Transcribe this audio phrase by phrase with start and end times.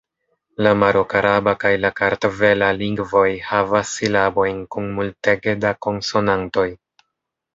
[0.65, 6.67] La marokaraba kaj la kartvela lingvoj havas silabojn kun multege da konsonantoj.